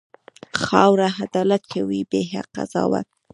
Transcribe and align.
خاوره 0.63 1.07
عدالت 1.23 1.63
کوي، 1.73 2.01
بې 2.09 2.21
قضاوت. 2.53 3.07